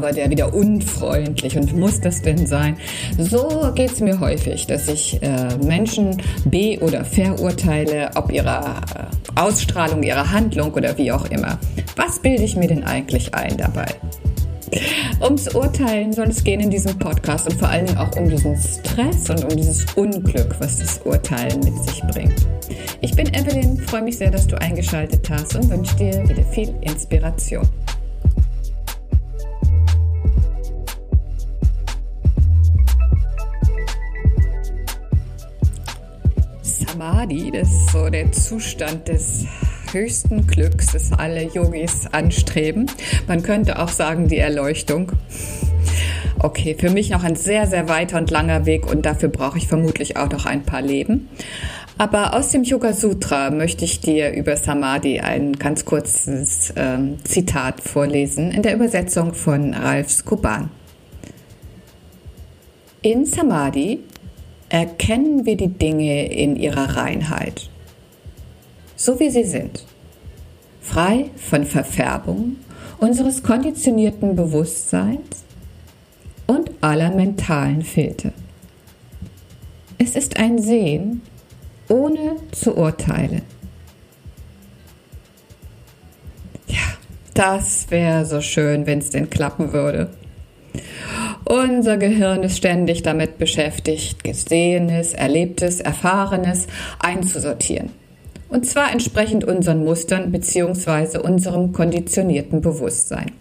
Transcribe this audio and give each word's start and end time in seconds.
war 0.00 0.12
der 0.12 0.30
wieder 0.30 0.54
unfreundlich 0.54 1.56
und 1.56 1.76
muss 1.76 2.00
das 2.00 2.22
denn 2.22 2.46
sein? 2.46 2.76
So 3.18 3.72
geht 3.74 3.92
es 3.92 4.00
mir 4.00 4.20
häufig, 4.20 4.66
dass 4.66 4.88
ich 4.88 5.22
äh, 5.22 5.56
Menschen 5.64 6.18
be- 6.44 6.78
oder 6.80 7.04
verurteile, 7.04 8.10
ob 8.14 8.32
ihrer 8.32 8.80
äh, 8.94 9.40
Ausstrahlung, 9.40 10.02
ihrer 10.02 10.30
Handlung 10.30 10.72
oder 10.72 10.96
wie 10.98 11.12
auch 11.12 11.30
immer. 11.30 11.58
Was 11.96 12.20
bilde 12.20 12.44
ich 12.44 12.56
mir 12.56 12.68
denn 12.68 12.84
eigentlich 12.84 13.34
ein 13.34 13.56
dabei? 13.56 13.86
Ums 15.20 15.54
Urteilen 15.54 16.12
soll 16.12 16.28
es 16.28 16.42
gehen 16.42 16.60
in 16.60 16.70
diesem 16.70 16.98
Podcast 16.98 17.46
und 17.48 17.58
vor 17.58 17.68
allen 17.68 17.86
Dingen 17.86 17.98
auch 17.98 18.16
um 18.16 18.28
diesen 18.28 18.56
Stress 18.56 19.30
und 19.30 19.44
um 19.44 19.56
dieses 19.56 19.84
Unglück, 19.94 20.56
was 20.58 20.78
das 20.78 21.00
Urteilen 21.04 21.60
mit 21.60 21.76
sich 21.84 22.02
bringt. 22.02 22.46
Ich 23.00 23.14
bin 23.14 23.32
Evelyn, 23.32 23.78
freue 23.78 24.02
mich 24.02 24.18
sehr, 24.18 24.30
dass 24.30 24.46
du 24.46 24.60
eingeschaltet 24.60 25.28
hast 25.30 25.54
und 25.56 25.70
wünsche 25.70 25.94
dir 25.96 26.28
wieder 26.28 26.44
viel 26.44 26.74
Inspiration. 26.80 27.68
Samadhi, 37.04 37.50
das 37.50 37.68
ist 37.68 37.90
so 37.90 38.08
der 38.08 38.32
Zustand 38.32 39.08
des 39.08 39.44
höchsten 39.92 40.46
Glücks, 40.46 40.92
das 40.92 41.12
alle 41.12 41.42
Yogis 41.42 42.06
anstreben. 42.10 42.86
Man 43.28 43.42
könnte 43.42 43.78
auch 43.78 43.90
sagen, 43.90 44.28
die 44.28 44.38
Erleuchtung. 44.38 45.12
Okay, 46.38 46.74
für 46.78 46.88
mich 46.88 47.10
noch 47.10 47.22
ein 47.22 47.36
sehr, 47.36 47.66
sehr 47.66 47.90
weiter 47.90 48.16
und 48.16 48.30
langer 48.30 48.64
Weg 48.64 48.90
und 48.90 49.04
dafür 49.04 49.28
brauche 49.28 49.58
ich 49.58 49.68
vermutlich 49.68 50.16
auch 50.16 50.30
noch 50.30 50.46
ein 50.46 50.62
paar 50.62 50.80
Leben. 50.80 51.28
Aber 51.98 52.34
aus 52.34 52.48
dem 52.48 52.62
Yoga 52.62 52.94
Sutra 52.94 53.50
möchte 53.50 53.84
ich 53.84 54.00
dir 54.00 54.32
über 54.32 54.56
Samadhi 54.56 55.20
ein 55.20 55.52
ganz 55.52 55.84
kurzes 55.84 56.70
äh, 56.70 56.98
Zitat 57.24 57.82
vorlesen 57.82 58.50
in 58.50 58.62
der 58.62 58.74
Übersetzung 58.74 59.34
von 59.34 59.74
Ralf 59.74 60.08
Skuban. 60.08 60.70
In 63.02 63.26
Samadhi 63.26 64.00
erkennen 64.74 65.46
wir 65.46 65.56
die 65.56 65.68
Dinge 65.68 66.26
in 66.32 66.56
ihrer 66.56 66.96
Reinheit 66.96 67.70
so 68.96 69.20
wie 69.20 69.30
sie 69.30 69.44
sind, 69.44 69.84
frei 70.80 71.30
von 71.36 71.64
Verfärbung 71.64 72.56
unseres 72.98 73.42
konditionierten 73.42 74.34
Bewusstseins 74.34 75.44
und 76.46 76.70
aller 76.80 77.10
mentalen 77.10 77.82
Filter. 77.82 78.32
Es 79.98 80.16
ist 80.16 80.38
ein 80.38 80.58
Sehen 80.58 81.22
ohne 81.88 82.36
zu 82.52 82.76
urteilen. 82.76 83.42
Ja, 86.66 86.96
das 87.34 87.90
wäre 87.90 88.24
so 88.24 88.40
schön, 88.40 88.86
wenn 88.86 89.00
es 89.00 89.10
denn 89.10 89.28
klappen 89.28 89.72
würde. 89.72 90.10
Unser 91.44 91.98
Gehirn 91.98 92.42
ist 92.42 92.56
ständig 92.56 93.02
damit 93.02 93.36
beschäftigt, 93.36 94.24
Gesehenes, 94.24 95.12
Erlebtes, 95.12 95.80
Erfahrenes 95.80 96.66
einzusortieren. 96.98 97.90
Und 98.48 98.66
zwar 98.66 98.92
entsprechend 98.92 99.44
unseren 99.44 99.84
Mustern 99.84 100.32
bzw. 100.32 101.18
unserem 101.18 101.72
konditionierten 101.72 102.62
Bewusstsein. 102.62 103.32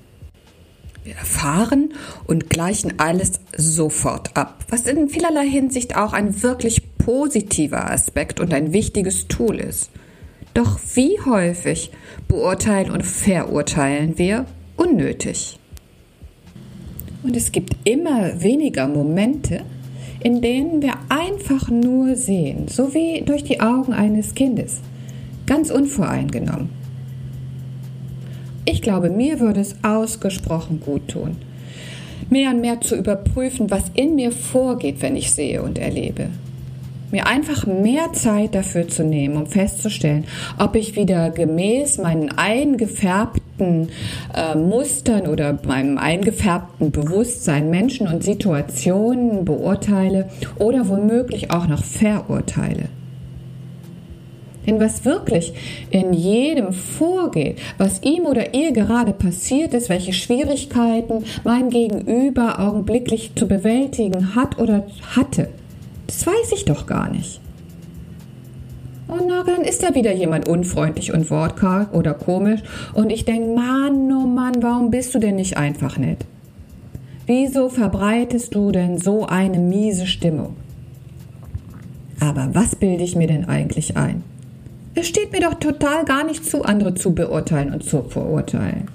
Wir 1.04 1.16
erfahren 1.16 1.94
und 2.28 2.50
gleichen 2.50 2.94
alles 2.98 3.40
sofort 3.56 4.36
ab, 4.36 4.66
was 4.70 4.86
in 4.86 5.10
vielerlei 5.10 5.48
Hinsicht 5.48 5.96
auch 5.96 6.14
ein 6.14 6.44
wirklich 6.44 6.98
positiver 6.98 7.92
Aspekt 7.92 8.40
und 8.40 8.54
ein 8.54 8.74
wichtiges 8.74 9.28
Tool 9.28 9.60
ist. 9.60 9.92
Doch 10.54 10.80
wie 10.94 11.20
häufig 11.26 11.92
beurteilen 12.28 12.92
und 12.92 13.06
verurteilen 13.06 14.18
wir 14.18 14.46
unnötig? 14.78 15.60
Und 17.24 17.36
es 17.36 17.52
gibt 17.52 17.76
immer 17.88 18.42
weniger 18.42 18.88
Momente, 18.88 19.62
in 20.20 20.42
denen 20.42 20.82
wir 20.82 20.94
einfach 21.10 21.70
nur 21.70 22.16
sehen, 22.16 22.68
so 22.68 22.94
wie 22.94 23.22
durch 23.22 23.44
die 23.44 23.62
Augen 23.62 23.94
eines 23.94 24.36
Kindes 24.36 24.82
ganz 25.46 25.70
unvoreingenommen. 25.70 26.70
Ich 28.66 28.82
glaube, 28.82 29.10
mir 29.10 29.40
würde 29.40 29.60
es 29.60 29.76
ausgesprochen 29.84 30.80
gut 30.80 31.10
tun, 31.10 31.36
mehr 32.30 32.52
und 32.52 32.62
mehr 32.62 32.80
zu 32.80 32.96
überprüfen, 32.96 33.70
was 33.70 33.84
in 33.94 34.16
mir 34.16 34.32
vorgeht, 34.32 35.02
wenn 35.02 35.18
ich 35.18 35.32
sehe 35.32 35.62
und 35.62 35.78
erlebe. 35.78 36.30
Mir 37.12 37.28
einfach 37.28 37.68
mehr 37.68 38.14
Zeit 38.14 38.56
dafür 38.56 38.88
zu 38.88 39.04
nehmen, 39.04 39.36
um 39.38 39.46
festzustellen, 39.46 40.24
ob 40.58 40.76
ich 40.76 40.96
wieder 40.96 41.30
gemäß 41.30 41.98
meinen 41.98 42.30
eingefärbten 42.30 43.43
äh, 44.34 44.56
Mustern 44.56 45.28
oder 45.28 45.58
meinem 45.66 45.98
eingefärbten 45.98 46.92
Bewusstsein 46.92 47.70
Menschen 47.70 48.08
und 48.08 48.24
Situationen 48.24 49.46
beurteile 49.46 50.30
oder 50.60 50.88
womöglich 50.88 51.52
auch 51.52 51.68
noch 51.68 51.84
verurteile. 51.84 52.90
Denn 54.66 54.80
was 54.80 55.04
wirklich 55.04 55.54
in 55.90 56.14
jedem 56.14 56.72
vorgeht, 56.74 57.60
was 57.78 58.02
ihm 58.02 58.26
oder 58.26 58.54
ihr 58.54 58.72
gerade 58.72 59.12
passiert 59.12 59.74
ist, 59.74 59.90
welche 59.90 60.14
Schwierigkeiten 60.14 61.26
mein 61.44 61.70
Gegenüber 61.70 62.60
augenblicklich 62.60 63.32
zu 63.36 63.48
bewältigen 63.48 64.36
hat 64.36 64.60
oder 64.60 64.86
hatte, 65.16 65.50
das 66.08 66.26
weiß 66.26 66.54
ich 66.54 66.66
doch 66.66 66.86
gar 66.86 67.10
nicht. 67.10 67.43
Und 69.14 69.28
na, 69.28 69.44
dann 69.44 69.62
ist 69.62 69.84
da 69.84 69.94
wieder 69.94 70.12
jemand 70.12 70.48
unfreundlich 70.48 71.14
und 71.14 71.30
wortkarg 71.30 71.94
oder 71.94 72.16
komisch 72.16 72.62
und 72.96 73.12
ich 73.12 73.26
denke, 73.26 73.54
Mann, 73.54 74.12
oh 74.12 74.26
Mann, 74.26 74.64
warum 74.64 74.90
bist 74.90 75.14
du 75.14 75.20
denn 75.20 75.36
nicht 75.36 75.56
einfach 75.56 76.00
nett? 76.00 76.26
Wieso 77.28 77.70
verbreitest 77.70 78.56
du 78.56 78.72
denn 78.72 78.98
so 78.98 79.28
eine 79.28 79.60
miese 79.60 80.08
Stimmung? 80.08 80.56
Aber 82.20 82.50
was 82.54 82.76
bilde 82.76 83.04
ich 83.04 83.16
mir 83.16 83.28
denn 83.28 83.46
eigentlich 83.46 83.98
ein? 83.98 84.24
Es 84.96 85.08
steht 85.08 85.32
mir 85.32 85.42
doch 85.42 85.54
total 85.56 86.06
gar 86.06 86.24
nicht 86.24 86.44
zu, 86.44 86.64
andere 86.64 86.96
zu 86.96 87.14
beurteilen 87.14 87.72
und 87.72 87.84
zu 87.84 88.02
verurteilen. 88.02 88.88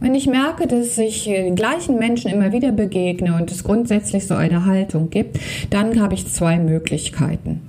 Wenn 0.00 0.14
ich 0.14 0.26
merke, 0.26 0.66
dass 0.66 0.98
ich 0.98 1.24
den 1.24 1.56
gleichen 1.56 1.98
Menschen 1.98 2.30
immer 2.30 2.52
wieder 2.52 2.72
begegne 2.72 3.34
und 3.36 3.50
es 3.50 3.64
grundsätzlich 3.64 4.26
so 4.26 4.34
eine 4.34 4.66
Haltung 4.66 5.08
gibt, 5.08 5.40
dann 5.70 5.98
habe 5.98 6.12
ich 6.12 6.28
zwei 6.30 6.58
Möglichkeiten. 6.58 7.67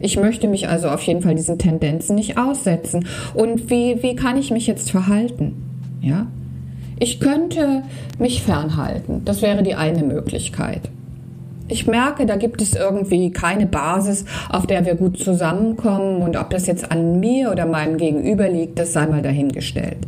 Ich 0.00 0.16
möchte 0.16 0.48
mich 0.48 0.68
also 0.68 0.88
auf 0.88 1.02
jeden 1.02 1.22
Fall 1.22 1.34
diesen 1.34 1.58
Tendenzen 1.58 2.16
nicht 2.16 2.38
aussetzen. 2.38 3.06
Und 3.34 3.70
wie, 3.70 4.02
wie 4.02 4.16
kann 4.16 4.36
ich 4.36 4.50
mich 4.50 4.66
jetzt 4.66 4.90
verhalten? 4.90 5.54
Ja? 6.00 6.26
Ich 6.98 7.20
könnte 7.20 7.82
mich 8.18 8.42
fernhalten. 8.42 9.22
Das 9.24 9.42
wäre 9.42 9.62
die 9.62 9.74
eine 9.74 10.02
Möglichkeit 10.02 10.90
ich 11.68 11.86
merke, 11.86 12.26
da 12.26 12.36
gibt 12.36 12.62
es 12.62 12.74
irgendwie 12.74 13.30
keine 13.30 13.66
Basis, 13.66 14.24
auf 14.50 14.66
der 14.66 14.84
wir 14.84 14.94
gut 14.94 15.18
zusammenkommen. 15.18 16.22
Und 16.22 16.36
ob 16.36 16.50
das 16.50 16.66
jetzt 16.66 16.90
an 16.90 17.18
mir 17.20 17.50
oder 17.50 17.66
meinem 17.66 17.96
Gegenüber 17.96 18.48
liegt, 18.48 18.78
das 18.78 18.92
sei 18.92 19.06
mal 19.06 19.22
dahingestellt. 19.22 19.98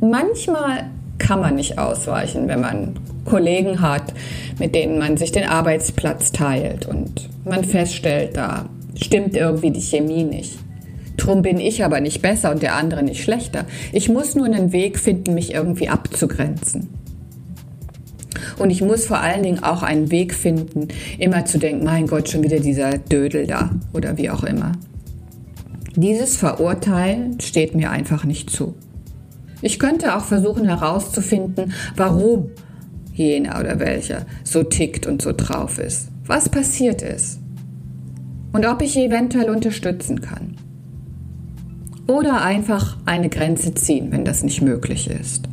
Manchmal 0.00 0.84
kann 1.18 1.40
man 1.40 1.56
nicht 1.56 1.78
ausweichen, 1.78 2.48
wenn 2.48 2.60
man 2.60 2.94
Kollegen 3.30 3.80
hat, 3.80 4.12
mit 4.58 4.74
denen 4.74 4.98
man 4.98 5.16
sich 5.16 5.32
den 5.32 5.44
Arbeitsplatz 5.44 6.32
teilt 6.32 6.86
und 6.86 7.28
man 7.44 7.64
feststellt, 7.64 8.36
da 8.36 8.68
stimmt 8.94 9.36
irgendwie 9.36 9.70
die 9.70 9.80
Chemie 9.80 10.24
nicht. 10.24 10.58
Drum 11.16 11.42
bin 11.42 11.60
ich 11.60 11.84
aber 11.84 12.00
nicht 12.00 12.22
besser 12.22 12.50
und 12.50 12.62
der 12.62 12.74
andere 12.74 13.02
nicht 13.02 13.22
schlechter. 13.22 13.66
Ich 13.92 14.08
muss 14.08 14.34
nur 14.34 14.46
einen 14.46 14.72
Weg 14.72 14.98
finden, 14.98 15.34
mich 15.34 15.54
irgendwie 15.54 15.88
abzugrenzen. 15.88 16.88
Und 18.58 18.70
ich 18.70 18.82
muss 18.82 19.06
vor 19.06 19.20
allen 19.20 19.42
Dingen 19.42 19.62
auch 19.62 19.82
einen 19.82 20.10
Weg 20.10 20.34
finden, 20.34 20.88
immer 21.18 21.44
zu 21.44 21.58
denken, 21.58 21.84
mein 21.84 22.06
Gott, 22.06 22.28
schon 22.28 22.42
wieder 22.42 22.60
dieser 22.60 22.98
Dödel 22.98 23.46
da 23.46 23.70
oder 23.92 24.18
wie 24.18 24.30
auch 24.30 24.44
immer. 24.44 24.72
Dieses 25.94 26.36
Verurteilen 26.36 27.40
steht 27.40 27.74
mir 27.74 27.90
einfach 27.90 28.24
nicht 28.24 28.50
zu. 28.50 28.74
Ich 29.62 29.78
könnte 29.78 30.16
auch 30.16 30.24
versuchen 30.24 30.66
herauszufinden, 30.66 31.72
warum 31.96 32.50
jener 33.12 33.60
oder 33.60 33.78
welcher 33.78 34.26
so 34.44 34.62
tickt 34.62 35.06
und 35.06 35.22
so 35.22 35.32
drauf 35.32 35.78
ist. 35.78 36.08
Was 36.26 36.48
passiert 36.48 37.02
ist. 37.02 37.40
Und 38.52 38.66
ob 38.66 38.82
ich 38.82 38.96
eventuell 38.96 39.50
unterstützen 39.50 40.20
kann. 40.20 40.56
Oder 42.06 42.42
einfach 42.42 42.96
eine 43.06 43.28
Grenze 43.28 43.74
ziehen, 43.74 44.10
wenn 44.10 44.24
das 44.24 44.42
nicht 44.42 44.62
möglich 44.62 45.08
ist. 45.08 45.50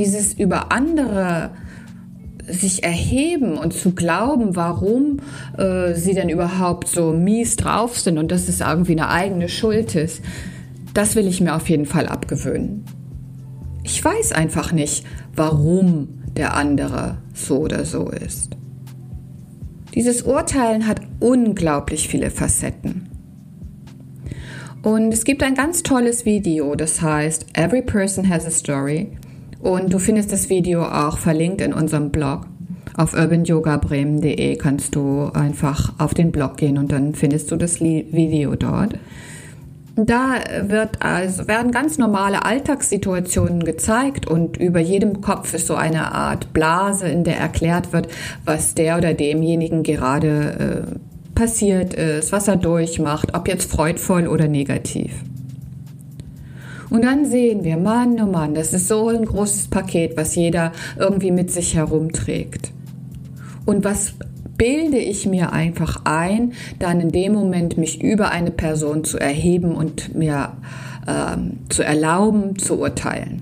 dieses 0.00 0.32
über 0.32 0.72
andere 0.72 1.50
sich 2.48 2.82
erheben 2.82 3.58
und 3.58 3.74
zu 3.74 3.92
glauben, 3.92 4.56
warum 4.56 5.18
äh, 5.56 5.94
sie 5.94 6.14
denn 6.14 6.30
überhaupt 6.30 6.88
so 6.88 7.12
mies 7.12 7.56
drauf 7.56 7.98
sind 7.98 8.18
und 8.18 8.32
dass 8.32 8.48
es 8.48 8.60
irgendwie 8.60 8.92
eine 8.92 9.08
eigene 9.08 9.48
Schuld 9.48 9.94
ist, 9.94 10.22
das 10.94 11.14
will 11.14 11.28
ich 11.28 11.40
mir 11.40 11.54
auf 11.54 11.68
jeden 11.68 11.86
Fall 11.86 12.08
abgewöhnen. 12.08 12.84
Ich 13.92 14.04
weiß 14.04 14.30
einfach 14.30 14.70
nicht, 14.70 15.04
warum 15.34 16.22
der 16.36 16.54
andere 16.54 17.18
so 17.34 17.58
oder 17.58 17.84
so 17.84 18.08
ist. 18.08 18.56
Dieses 19.96 20.22
Urteilen 20.22 20.86
hat 20.86 21.00
unglaublich 21.18 22.06
viele 22.06 22.30
Facetten. 22.30 23.08
Und 24.84 25.12
es 25.12 25.24
gibt 25.24 25.42
ein 25.42 25.56
ganz 25.56 25.82
tolles 25.82 26.24
Video, 26.24 26.76
das 26.76 27.02
heißt 27.02 27.46
Every 27.54 27.82
Person 27.82 28.28
Has 28.28 28.46
a 28.46 28.50
Story. 28.50 29.08
Und 29.60 29.92
du 29.92 29.98
findest 29.98 30.30
das 30.32 30.48
Video 30.48 30.84
auch 30.84 31.18
verlinkt 31.18 31.60
in 31.60 31.72
unserem 31.72 32.10
Blog. 32.10 32.46
Auf 32.96 33.12
urbanyogabremen.de 33.14 34.54
kannst 34.56 34.94
du 34.94 35.30
einfach 35.34 35.94
auf 35.98 36.14
den 36.14 36.30
Blog 36.30 36.58
gehen 36.58 36.78
und 36.78 36.92
dann 36.92 37.16
findest 37.16 37.50
du 37.50 37.56
das 37.56 37.80
Video 37.80 38.54
dort. 38.54 38.94
Da 40.06 40.34
wird 40.62 41.02
also, 41.02 41.46
werden 41.48 41.72
ganz 41.72 41.98
normale 41.98 42.44
Alltagssituationen 42.44 43.64
gezeigt 43.64 44.26
und 44.26 44.56
über 44.56 44.80
jedem 44.80 45.20
Kopf 45.20 45.52
ist 45.52 45.66
so 45.66 45.74
eine 45.74 46.12
Art 46.12 46.52
Blase, 46.52 47.08
in 47.08 47.24
der 47.24 47.36
erklärt 47.36 47.92
wird, 47.92 48.08
was 48.44 48.74
der 48.74 48.98
oder 48.98 49.14
demjenigen 49.14 49.82
gerade 49.82 50.86
äh, 50.96 51.34
passiert 51.34 51.94
ist, 51.94 52.32
was 52.32 52.48
er 52.48 52.56
durchmacht, 52.56 53.34
ob 53.34 53.48
jetzt 53.48 53.70
freudvoll 53.70 54.26
oder 54.26 54.48
negativ. 54.48 55.12
Und 56.90 57.04
dann 57.04 57.24
sehen 57.24 57.62
wir, 57.62 57.76
Mann, 57.76 58.20
oh 58.20 58.26
Mann, 58.26 58.54
das 58.54 58.72
ist 58.72 58.88
so 58.88 59.08
ein 59.08 59.24
großes 59.24 59.68
Paket, 59.68 60.16
was 60.16 60.34
jeder 60.34 60.72
irgendwie 60.98 61.30
mit 61.30 61.50
sich 61.50 61.76
herumträgt. 61.76 62.72
Und 63.64 63.84
was 63.84 64.14
bilde 64.60 64.98
ich 64.98 65.24
mir 65.24 65.54
einfach 65.54 66.02
ein, 66.04 66.52
dann 66.78 67.00
in 67.00 67.10
dem 67.10 67.32
Moment 67.32 67.78
mich 67.78 68.02
über 68.02 68.30
eine 68.30 68.50
Person 68.50 69.04
zu 69.04 69.18
erheben 69.18 69.74
und 69.74 70.14
mir 70.14 70.52
ähm, 71.08 71.60
zu 71.70 71.82
erlauben, 71.82 72.58
zu 72.58 72.78
urteilen. 72.78 73.40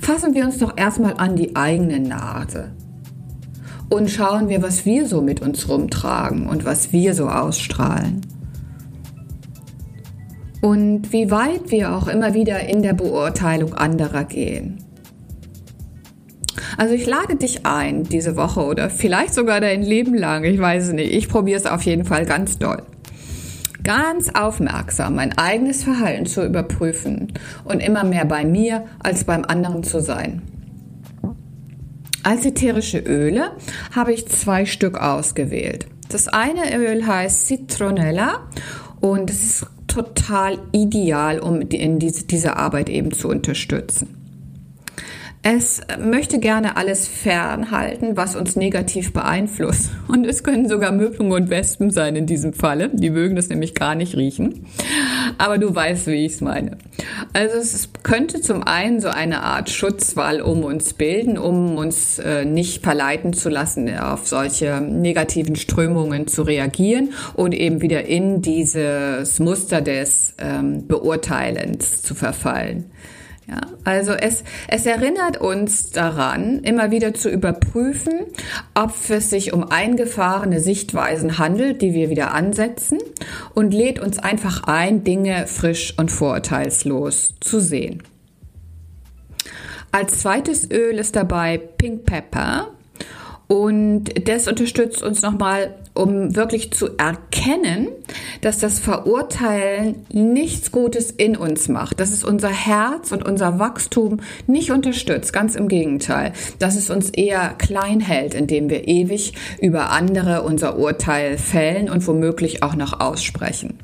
Fassen 0.00 0.32
wir 0.32 0.46
uns 0.46 0.56
doch 0.56 0.78
erstmal 0.78 1.18
an 1.18 1.36
die 1.36 1.54
eigene 1.54 2.00
Nase 2.00 2.70
und 3.90 4.10
schauen 4.10 4.48
wir, 4.48 4.62
was 4.62 4.86
wir 4.86 5.06
so 5.06 5.20
mit 5.20 5.42
uns 5.42 5.68
rumtragen 5.68 6.46
und 6.46 6.64
was 6.64 6.94
wir 6.94 7.12
so 7.12 7.28
ausstrahlen. 7.28 8.22
Und 10.62 11.12
wie 11.12 11.30
weit 11.30 11.70
wir 11.70 11.94
auch 11.94 12.08
immer 12.08 12.32
wieder 12.32 12.66
in 12.66 12.82
der 12.82 12.94
Beurteilung 12.94 13.74
anderer 13.74 14.24
gehen. 14.24 14.78
Also 16.76 16.94
ich 16.94 17.06
lade 17.06 17.36
dich 17.36 17.64
ein 17.66 18.04
diese 18.04 18.36
Woche 18.36 18.60
oder 18.64 18.90
vielleicht 18.90 19.34
sogar 19.34 19.60
dein 19.60 19.82
Leben 19.82 20.14
lang, 20.14 20.44
ich 20.44 20.58
weiß 20.58 20.88
es 20.88 20.92
nicht. 20.92 21.12
Ich 21.12 21.28
probiere 21.28 21.58
es 21.58 21.66
auf 21.66 21.82
jeden 21.82 22.04
Fall 22.04 22.26
ganz 22.26 22.58
doll. 22.58 22.82
Ganz 23.82 24.30
aufmerksam 24.34 25.16
mein 25.16 25.36
eigenes 25.36 25.84
Verhalten 25.84 26.26
zu 26.26 26.44
überprüfen 26.44 27.32
und 27.64 27.80
immer 27.80 28.04
mehr 28.04 28.24
bei 28.24 28.44
mir 28.44 28.86
als 28.98 29.24
beim 29.24 29.44
anderen 29.44 29.84
zu 29.84 30.00
sein. 30.00 30.42
Als 32.22 32.46
ätherische 32.46 32.98
Öle 32.98 33.50
habe 33.94 34.14
ich 34.14 34.26
zwei 34.28 34.64
Stück 34.64 34.98
ausgewählt. 34.98 35.86
Das 36.08 36.28
eine 36.28 36.74
Öl 36.74 37.06
heißt 37.06 37.46
Citronella 37.46 38.48
und 39.00 39.28
es 39.28 39.44
ist 39.44 39.66
total 39.86 40.58
ideal, 40.72 41.38
um 41.38 41.60
in 41.60 41.98
diese, 41.98 42.24
diese 42.24 42.56
Arbeit 42.56 42.88
eben 42.88 43.12
zu 43.12 43.28
unterstützen. 43.28 44.23
Es 45.46 45.82
möchte 46.00 46.38
gerne 46.38 46.78
alles 46.78 47.06
fernhalten, 47.06 48.16
was 48.16 48.34
uns 48.34 48.56
negativ 48.56 49.12
beeinflusst. 49.12 49.90
Und 50.08 50.24
es 50.24 50.42
können 50.42 50.70
sogar 50.70 50.90
Möbeln 50.90 51.30
und 51.30 51.50
Wespen 51.50 51.90
sein 51.90 52.16
in 52.16 52.24
diesem 52.24 52.54
Falle. 52.54 52.88
Die 52.88 53.10
mögen 53.10 53.36
das 53.36 53.50
nämlich 53.50 53.74
gar 53.74 53.94
nicht 53.94 54.16
riechen. 54.16 54.64
Aber 55.36 55.58
du 55.58 55.74
weißt, 55.74 56.06
wie 56.06 56.24
ich 56.24 56.32
es 56.32 56.40
meine. 56.40 56.78
Also 57.34 57.58
es 57.58 57.90
könnte 58.02 58.40
zum 58.40 58.62
einen 58.62 59.02
so 59.02 59.08
eine 59.08 59.42
Art 59.42 59.68
Schutzwall 59.68 60.40
um 60.40 60.64
uns 60.64 60.94
bilden, 60.94 61.36
um 61.36 61.76
uns 61.76 62.18
äh, 62.20 62.46
nicht 62.46 62.82
verleiten 62.82 63.34
zu 63.34 63.50
lassen, 63.50 63.94
auf 63.98 64.26
solche 64.26 64.80
negativen 64.80 65.56
Strömungen 65.56 66.26
zu 66.26 66.40
reagieren 66.40 67.12
und 67.34 67.52
eben 67.52 67.82
wieder 67.82 68.06
in 68.06 68.40
dieses 68.40 69.40
Muster 69.40 69.82
des 69.82 70.36
ähm, 70.38 70.86
Beurteilens 70.86 72.00
zu 72.00 72.14
verfallen. 72.14 72.86
Ja, 73.46 73.60
also 73.84 74.12
es, 74.12 74.42
es 74.68 74.86
erinnert 74.86 75.38
uns 75.38 75.90
daran, 75.90 76.60
immer 76.60 76.90
wieder 76.90 77.12
zu 77.12 77.28
überprüfen, 77.28 78.20
ob 78.74 78.94
es 79.10 79.28
sich 79.28 79.52
um 79.52 79.70
eingefahrene 79.70 80.60
Sichtweisen 80.60 81.36
handelt, 81.38 81.82
die 81.82 81.92
wir 81.92 82.08
wieder 82.08 82.32
ansetzen 82.32 82.98
und 83.52 83.74
lädt 83.74 84.00
uns 84.00 84.18
einfach 84.18 84.64
ein, 84.64 85.04
Dinge 85.04 85.46
frisch 85.46 85.92
und 85.98 86.10
vorurteilslos 86.10 87.34
zu 87.40 87.60
sehen. 87.60 88.02
Als 89.92 90.20
zweites 90.20 90.70
Öl 90.70 90.98
ist 90.98 91.14
dabei 91.14 91.58
Pink 91.58 92.04
Pepper. 92.04 92.73
Und 93.54 94.26
das 94.26 94.48
unterstützt 94.48 95.00
uns 95.04 95.22
nochmal, 95.22 95.76
um 95.94 96.34
wirklich 96.34 96.72
zu 96.72 96.98
erkennen, 96.98 97.86
dass 98.40 98.58
das 98.58 98.80
Verurteilen 98.80 99.94
nichts 100.12 100.72
Gutes 100.72 101.12
in 101.12 101.36
uns 101.36 101.68
macht, 101.68 102.00
dass 102.00 102.10
es 102.10 102.24
unser 102.24 102.48
Herz 102.48 103.12
und 103.12 103.24
unser 103.24 103.60
Wachstum 103.60 104.18
nicht 104.48 104.72
unterstützt, 104.72 105.32
ganz 105.32 105.54
im 105.54 105.68
Gegenteil, 105.68 106.32
dass 106.58 106.74
es 106.74 106.90
uns 106.90 107.10
eher 107.10 107.50
klein 107.56 108.00
hält, 108.00 108.34
indem 108.34 108.70
wir 108.70 108.88
ewig 108.88 109.34
über 109.60 109.90
andere 109.90 110.42
unser 110.42 110.76
Urteil 110.76 111.38
fällen 111.38 111.88
und 111.88 112.04
womöglich 112.08 112.64
auch 112.64 112.74
noch 112.74 112.98
aussprechen. 112.98 113.78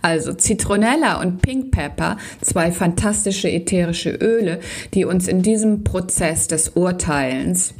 Also 0.00 0.32
Zitronella 0.32 1.20
und 1.20 1.42
Pink 1.42 1.72
Pepper, 1.72 2.16
zwei 2.40 2.72
fantastische 2.72 3.50
ätherische 3.50 4.12
Öle, 4.12 4.60
die 4.94 5.04
uns 5.04 5.28
in 5.28 5.42
diesem 5.42 5.84
Prozess 5.84 6.48
des 6.48 6.70
Urteilens 6.70 7.74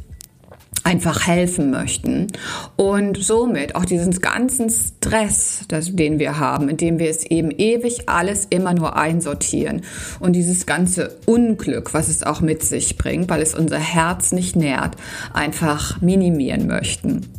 einfach 0.89 1.27
helfen 1.27 1.69
möchten 1.69 2.27
und 2.75 3.15
somit 3.23 3.75
auch 3.75 3.85
diesen 3.85 4.11
ganzen 4.19 4.71
Stress, 4.71 5.61
das, 5.67 5.95
den 5.95 6.17
wir 6.17 6.39
haben, 6.39 6.67
indem 6.67 6.97
wir 6.97 7.11
es 7.11 7.23
eben 7.27 7.51
ewig 7.51 8.09
alles 8.09 8.47
immer 8.49 8.73
nur 8.73 8.97
einsortieren 8.97 9.83
und 10.19 10.33
dieses 10.33 10.65
ganze 10.65 11.15
Unglück, 11.27 11.93
was 11.93 12.07
es 12.07 12.23
auch 12.23 12.41
mit 12.41 12.63
sich 12.63 12.97
bringt, 12.97 13.29
weil 13.29 13.43
es 13.43 13.53
unser 13.53 13.77
Herz 13.77 14.31
nicht 14.31 14.55
nährt, 14.55 14.95
einfach 15.31 16.01
minimieren 16.01 16.65
möchten. 16.65 17.38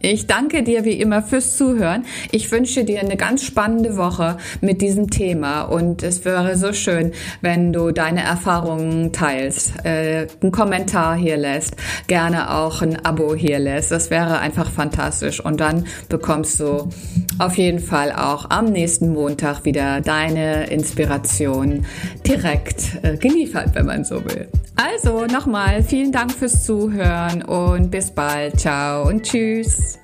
Ich 0.00 0.26
danke 0.28 0.62
dir 0.62 0.84
wie 0.84 1.00
immer 1.00 1.22
fürs 1.22 1.56
Zuhören. 1.56 2.04
Ich 2.30 2.50
wünsche 2.52 2.84
dir 2.84 3.00
eine 3.00 3.16
ganz 3.16 3.42
spannende 3.42 3.96
Woche 3.96 4.36
mit 4.60 4.80
diesem 4.80 5.10
Thema 5.10 5.62
und 5.62 6.04
es 6.04 6.24
wäre 6.24 6.56
so 6.56 6.72
schön, 6.72 7.12
wenn 7.40 7.72
du 7.72 7.90
deine 7.90 8.22
Erfahrungen 8.22 9.12
teilst, 9.12 9.84
äh, 9.84 10.28
einen 10.40 10.52
Kommentar 10.52 11.16
hier 11.16 11.36
lässt, 11.36 11.76
gerne 12.06 12.54
auch 12.54 12.80
ein 12.80 13.04
Abo 13.04 13.34
hier 13.34 13.58
lässt. 13.58 13.90
Das 13.90 14.10
wäre 14.10 14.38
einfach 14.38 14.70
fantastisch 14.70 15.40
und 15.44 15.58
dann 15.58 15.86
bekommst 16.08 16.60
du 16.60 16.88
auf 17.38 17.56
jeden 17.56 17.80
Fall 17.80 18.12
auch 18.12 18.50
am 18.50 18.66
nächsten 18.66 19.12
Montag 19.12 19.64
wieder 19.64 20.00
deine 20.00 20.70
Inspiration 20.70 21.86
direkt 22.26 22.98
äh, 23.02 23.16
geliefert, 23.16 23.70
wenn 23.74 23.86
man 23.86 24.04
so 24.04 24.24
will. 24.24 24.48
Also 24.76 25.26
nochmal 25.26 25.82
vielen 25.82 26.12
Dank 26.12 26.32
fürs 26.32 26.64
Zuhören 26.64 27.42
und 27.42 27.90
bis 27.90 28.12
bald. 28.12 28.60
Ciao 28.60 29.08
und 29.08 29.24
tschüss. 29.24 29.97